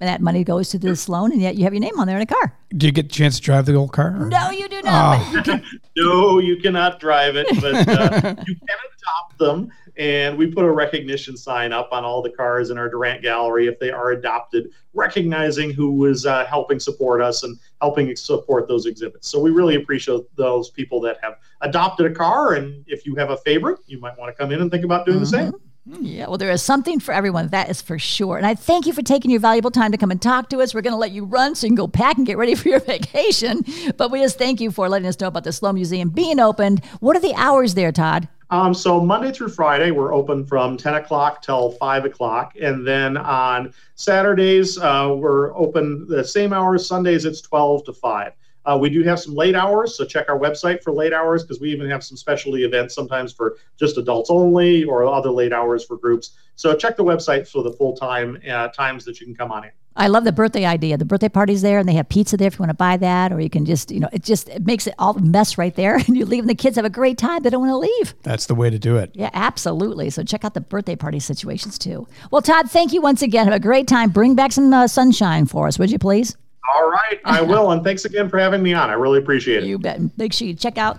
and 0.00 0.08
that 0.08 0.20
money 0.20 0.42
goes 0.42 0.68
to 0.70 0.78
this 0.78 1.08
loan, 1.08 1.32
and 1.32 1.40
yet 1.40 1.56
you 1.56 1.64
have 1.64 1.72
your 1.72 1.80
name 1.80 1.98
on 1.98 2.06
there 2.06 2.16
in 2.16 2.22
a 2.22 2.26
car. 2.26 2.56
Do 2.76 2.86
you 2.86 2.92
get 2.92 3.06
a 3.06 3.08
chance 3.08 3.36
to 3.36 3.42
drive 3.42 3.66
the 3.66 3.74
old 3.74 3.92
car? 3.92 4.16
Or? 4.20 4.26
No, 4.28 4.50
you 4.50 4.68
do 4.68 4.82
not. 4.82 5.20
Oh. 5.20 5.32
You 5.32 5.42
can... 5.42 5.64
no, 5.96 6.38
you 6.38 6.56
cannot 6.56 6.98
drive 6.98 7.36
it, 7.36 7.46
but 7.60 7.88
uh, 7.88 8.34
you 8.46 8.56
can 8.56 8.66
adopt 8.68 9.38
them. 9.38 9.70
And 9.96 10.38
we 10.38 10.46
put 10.46 10.64
a 10.64 10.70
recognition 10.70 11.36
sign 11.36 11.72
up 11.72 11.90
on 11.92 12.04
all 12.04 12.22
the 12.22 12.30
cars 12.30 12.70
in 12.70 12.78
our 12.78 12.88
Durant 12.88 13.22
gallery 13.22 13.66
if 13.66 13.78
they 13.78 13.90
are 13.90 14.12
adopted, 14.12 14.70
recognizing 14.94 15.70
who 15.70 15.92
was 15.92 16.24
uh, 16.24 16.46
helping 16.46 16.80
support 16.80 17.20
us 17.20 17.42
and 17.42 17.58
helping 17.80 18.16
support 18.16 18.68
those 18.68 18.86
exhibits. 18.86 19.28
So 19.28 19.38
we 19.38 19.50
really 19.50 19.74
appreciate 19.74 20.24
those 20.36 20.70
people 20.70 21.00
that 21.02 21.18
have 21.22 21.36
adopted 21.60 22.10
a 22.10 22.14
car. 22.14 22.54
And 22.54 22.84
if 22.88 23.04
you 23.04 23.14
have 23.16 23.30
a 23.30 23.36
favorite, 23.36 23.80
you 23.86 24.00
might 24.00 24.18
want 24.18 24.34
to 24.34 24.40
come 24.40 24.50
in 24.50 24.62
and 24.62 24.70
think 24.70 24.84
about 24.84 25.04
doing 25.04 25.18
mm-hmm. 25.18 25.24
the 25.24 25.50
same. 25.50 25.52
Yeah, 25.84 26.28
well, 26.28 26.38
there 26.38 26.50
is 26.50 26.62
something 26.62 27.00
for 27.00 27.12
everyone. 27.12 27.48
That 27.48 27.68
is 27.68 27.82
for 27.82 27.98
sure. 27.98 28.36
And 28.36 28.46
I 28.46 28.54
thank 28.54 28.86
you 28.86 28.92
for 28.92 29.02
taking 29.02 29.32
your 29.32 29.40
valuable 29.40 29.72
time 29.72 29.90
to 29.90 29.98
come 29.98 30.12
and 30.12 30.22
talk 30.22 30.48
to 30.50 30.60
us. 30.60 30.74
We're 30.74 30.80
going 30.82 30.92
to 30.92 30.98
let 30.98 31.10
you 31.10 31.24
run 31.24 31.56
so 31.56 31.66
you 31.66 31.70
can 31.70 31.74
go 31.76 31.88
pack 31.88 32.18
and 32.18 32.26
get 32.26 32.38
ready 32.38 32.54
for 32.56 32.68
your 32.68 32.78
vacation. 32.78 33.64
But 33.96 34.12
we 34.12 34.20
just 34.20 34.38
thank 34.38 34.60
you 34.60 34.70
for 34.70 34.88
letting 34.88 35.08
us 35.08 35.18
know 35.18 35.26
about 35.26 35.42
the 35.42 35.52
Sloan 35.52 35.74
Museum 35.74 36.08
being 36.10 36.38
opened. 36.38 36.84
What 37.00 37.16
are 37.16 37.20
the 37.20 37.34
hours 37.34 37.74
there, 37.74 37.90
Todd? 37.90 38.28
Um, 38.50 38.74
so 38.74 39.00
Monday 39.00 39.32
through 39.32 39.48
Friday, 39.48 39.90
we're 39.90 40.14
open 40.14 40.46
from 40.46 40.76
10 40.76 40.94
o'clock 40.94 41.42
till 41.42 41.72
5 41.72 42.04
o'clock. 42.04 42.54
And 42.60 42.86
then 42.86 43.16
on 43.16 43.74
Saturdays, 43.96 44.78
uh, 44.78 45.12
we're 45.16 45.56
open 45.56 46.06
the 46.06 46.22
same 46.22 46.52
hours. 46.52 46.86
Sundays, 46.86 47.24
it's 47.24 47.40
12 47.40 47.84
to 47.86 47.92
5. 47.92 48.32
Uh, 48.64 48.78
we 48.80 48.88
do 48.88 49.02
have 49.02 49.18
some 49.18 49.34
late 49.34 49.54
hours, 49.54 49.96
so 49.96 50.04
check 50.04 50.28
our 50.28 50.38
website 50.38 50.82
for 50.82 50.92
late 50.92 51.12
hours 51.12 51.42
because 51.42 51.60
we 51.60 51.70
even 51.72 51.90
have 51.90 52.04
some 52.04 52.16
specialty 52.16 52.64
events 52.64 52.94
sometimes 52.94 53.32
for 53.32 53.56
just 53.78 53.98
adults 53.98 54.30
only 54.30 54.84
or 54.84 55.04
other 55.04 55.30
late 55.30 55.52
hours 55.52 55.84
for 55.84 55.96
groups. 55.96 56.36
So 56.54 56.74
check 56.74 56.96
the 56.96 57.04
website 57.04 57.48
for 57.48 57.62
the 57.62 57.72
full 57.72 57.96
time 57.96 58.38
uh, 58.48 58.68
times 58.68 59.04
that 59.04 59.20
you 59.20 59.26
can 59.26 59.34
come 59.34 59.50
on 59.50 59.64
in. 59.64 59.70
I 59.94 60.08
love 60.08 60.24
the 60.24 60.32
birthday 60.32 60.64
idea. 60.64 60.96
The 60.96 61.04
birthday 61.04 61.28
party's 61.28 61.60
there, 61.60 61.78
and 61.78 61.88
they 61.88 61.92
have 61.94 62.08
pizza 62.08 62.36
there 62.36 62.48
if 62.48 62.54
you 62.54 62.60
want 62.60 62.70
to 62.70 62.74
buy 62.74 62.96
that, 62.96 63.32
or 63.32 63.40
you 63.40 63.50
can 63.50 63.66
just, 63.66 63.90
you 63.90 64.00
know, 64.00 64.08
it 64.12 64.22
just 64.22 64.48
it 64.48 64.64
makes 64.64 64.86
it 64.86 64.94
all 64.98 65.14
mess 65.14 65.58
right 65.58 65.74
there, 65.74 65.96
and 66.06 66.16
you 66.16 66.24
leave, 66.24 66.44
and 66.44 66.50
the 66.50 66.54
kids 66.54 66.76
have 66.76 66.84
a 66.84 66.90
great 66.90 67.18
time. 67.18 67.42
They 67.42 67.50
don't 67.50 67.60
want 67.60 67.72
to 67.72 67.76
leave. 67.76 68.14
That's 68.22 68.46
the 68.46 68.54
way 68.54 68.70
to 68.70 68.78
do 68.78 68.96
it. 68.96 69.10
Yeah, 69.14 69.30
absolutely. 69.34 70.10
So 70.10 70.22
check 70.22 70.44
out 70.44 70.54
the 70.54 70.60
birthday 70.60 70.96
party 70.96 71.20
situations 71.20 71.78
too. 71.78 72.06
Well, 72.30 72.42
Todd, 72.42 72.70
thank 72.70 72.92
you 72.92 73.02
once 73.02 73.22
again. 73.22 73.46
Have 73.46 73.54
a 73.54 73.60
great 73.60 73.86
time. 73.86 74.10
Bring 74.10 74.34
back 74.34 74.52
some 74.52 74.72
uh, 74.72 74.86
sunshine 74.86 75.46
for 75.46 75.66
us, 75.66 75.78
would 75.78 75.90
you 75.90 75.98
please? 75.98 76.36
All 76.74 76.88
right, 76.90 77.20
I 77.24 77.40
will. 77.42 77.70
and 77.72 77.82
thanks 77.84 78.04
again 78.04 78.28
for 78.28 78.38
having 78.38 78.62
me 78.62 78.72
on. 78.74 78.90
I 78.90 78.94
really 78.94 79.18
appreciate 79.18 79.62
it. 79.64 79.66
You 79.66 79.78
bet. 79.78 80.00
Make 80.18 80.32
sure 80.32 80.46
you 80.46 80.54
check 80.54 80.78
out 80.78 80.98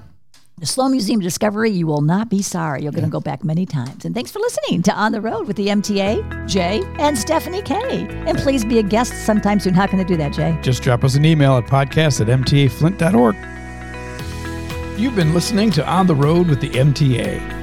the 0.59 0.65
Sloan 0.67 0.91
Museum 0.91 1.19
of 1.19 1.23
Discovery. 1.23 1.71
You 1.71 1.87
will 1.87 2.01
not 2.01 2.29
be 2.29 2.41
sorry. 2.41 2.83
You're 2.83 2.91
going 2.91 3.05
to 3.05 3.09
go 3.09 3.19
back 3.19 3.43
many 3.43 3.65
times. 3.65 4.05
And 4.05 4.13
thanks 4.13 4.29
for 4.31 4.39
listening 4.39 4.83
to 4.83 4.93
On 4.93 5.11
the 5.11 5.19
Road 5.21 5.47
with 5.47 5.55
the 5.57 5.67
MTA, 5.67 6.47
Jay, 6.47 6.83
and 6.99 7.17
Stephanie 7.17 7.61
K. 7.63 8.07
And 8.27 8.37
please 8.37 8.63
be 8.63 8.77
a 8.79 8.83
guest 8.83 9.25
sometime 9.25 9.59
soon. 9.59 9.73
How 9.73 9.87
can 9.87 9.99
I 9.99 10.03
do 10.03 10.15
that, 10.17 10.33
Jay? 10.33 10.57
Just 10.61 10.83
drop 10.83 11.03
us 11.03 11.15
an 11.15 11.25
email 11.25 11.57
at 11.57 11.65
podcast 11.65 12.21
at 12.21 12.27
mtaflint.org. 12.27 13.35
You've 14.99 15.15
been 15.15 15.33
listening 15.33 15.71
to 15.71 15.87
On 15.89 16.05
the 16.07 16.13
Road 16.15 16.47
with 16.47 16.61
the 16.61 16.69
MTA. 16.69 17.62